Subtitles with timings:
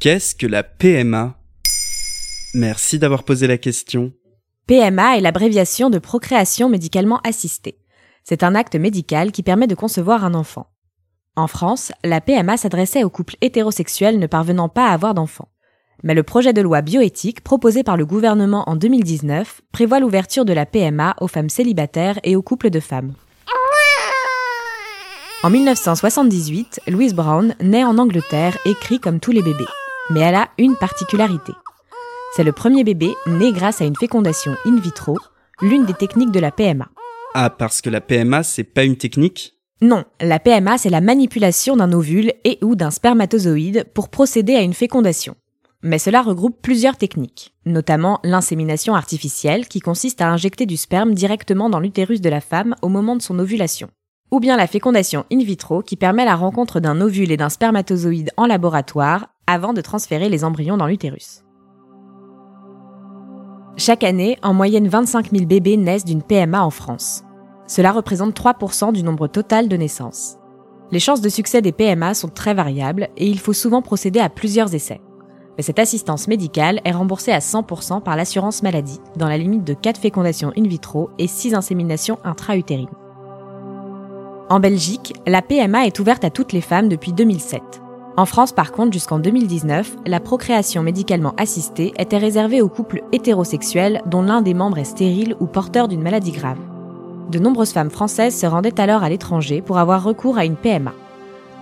[0.00, 1.34] Qu'est-ce que la PMA
[2.54, 4.12] Merci d'avoir posé la question.
[4.68, 7.80] PMA est l'abréviation de procréation médicalement assistée.
[8.22, 10.68] C'est un acte médical qui permet de concevoir un enfant.
[11.34, 15.48] En France, la PMA s'adressait aux couples hétérosexuels ne parvenant pas à avoir d'enfants.
[16.04, 20.52] Mais le projet de loi bioéthique proposé par le gouvernement en 2019 prévoit l'ouverture de
[20.52, 23.14] la PMA aux femmes célibataires et aux couples de femmes.
[25.42, 29.66] En 1978, Louise Brown naît en Angleterre et crie comme tous les bébés.
[30.10, 31.52] Mais elle a une particularité.
[32.34, 35.18] C'est le premier bébé né grâce à une fécondation in vitro,
[35.60, 36.88] l'une des techniques de la PMA.
[37.34, 39.54] Ah, parce que la PMA, c'est pas une technique?
[39.80, 44.62] Non, la PMA, c'est la manipulation d'un ovule et ou d'un spermatozoïde pour procéder à
[44.62, 45.36] une fécondation.
[45.82, 51.70] Mais cela regroupe plusieurs techniques, notamment l'insémination artificielle qui consiste à injecter du sperme directement
[51.70, 53.88] dans l'utérus de la femme au moment de son ovulation
[54.30, 58.30] ou bien la fécondation in vitro qui permet la rencontre d'un ovule et d'un spermatozoïde
[58.36, 61.42] en laboratoire avant de transférer les embryons dans l'utérus.
[63.78, 67.24] Chaque année, en moyenne 25 000 bébés naissent d'une PMA en France.
[67.66, 70.36] Cela représente 3% du nombre total de naissances.
[70.90, 74.28] Les chances de succès des PMA sont très variables et il faut souvent procéder à
[74.28, 75.00] plusieurs essais.
[75.56, 79.74] Mais cette assistance médicale est remboursée à 100% par l'assurance maladie, dans la limite de
[79.74, 82.88] 4 fécondations in vitro et 6 inséminations intra-utérines.
[84.50, 87.62] En Belgique, la PMA est ouverte à toutes les femmes depuis 2007.
[88.18, 94.02] En France, par contre, jusqu'en 2019, la procréation médicalement assistée était réservée aux couples hétérosexuels
[94.06, 96.58] dont l'un des membres est stérile ou porteur d'une maladie grave.
[97.30, 100.94] De nombreuses femmes françaises se rendaient alors à l'étranger pour avoir recours à une PMA.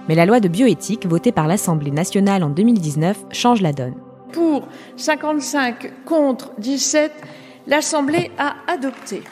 [0.08, 3.96] Mais la loi de bioéthique votée par l'Assemblée nationale en 2019 change la donne.
[4.32, 7.12] Pour 55 contre 17,
[7.66, 9.22] l'Assemblée a adopté.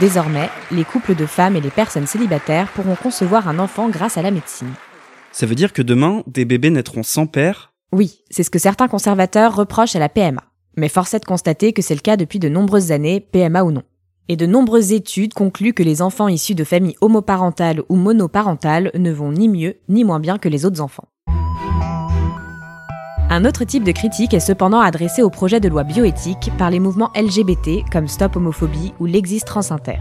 [0.00, 4.22] Désormais, les couples de femmes et les personnes célibataires pourront concevoir un enfant grâce à
[4.22, 4.72] la médecine.
[5.34, 7.72] Ça veut dire que demain, des bébés naîtront sans père?
[7.90, 10.40] Oui, c'est ce que certains conservateurs reprochent à la PMA.
[10.76, 13.72] Mais force est de constater que c'est le cas depuis de nombreuses années, PMA ou
[13.72, 13.82] non.
[14.28, 19.10] Et de nombreuses études concluent que les enfants issus de familles homoparentales ou monoparentales ne
[19.10, 21.08] vont ni mieux ni moins bien que les autres enfants.
[23.28, 26.78] Un autre type de critique est cependant adressé au projet de loi bioéthique par les
[26.78, 29.98] mouvements LGBT comme Stop Homophobie ou l'Existe Transinter.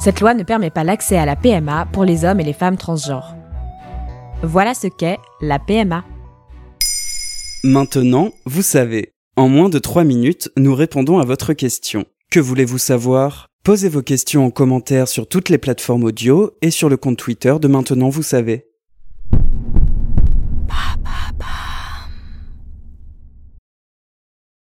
[0.00, 2.76] Cette loi ne permet pas l'accès à la PMA pour les hommes et les femmes
[2.76, 3.39] transgenres.
[4.42, 6.02] Voilà ce qu'est la PMA.
[7.62, 9.12] Maintenant, vous savez.
[9.36, 12.06] En moins de 3 minutes, nous répondons à votre question.
[12.30, 13.48] Que voulez-vous savoir?
[13.64, 17.54] Posez vos questions en commentaire sur toutes les plateformes audio et sur le compte Twitter
[17.60, 18.69] de Maintenant, vous savez.